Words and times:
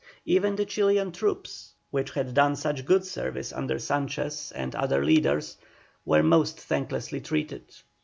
Even 0.25 0.55
the 0.55 0.65
Chilian 0.65 1.11
troops, 1.11 1.73
which 1.91 2.09
had 2.09 2.33
done 2.33 2.55
such 2.55 2.85
good 2.87 3.05
service 3.05 3.53
under 3.53 3.77
Sanchez 3.77 4.51
and 4.55 4.73
other 4.73 5.05
leaders, 5.05 5.57
were 6.05 6.23
most 6.23 6.57
thanklessly 6.59 7.21
treated. 7.21 7.71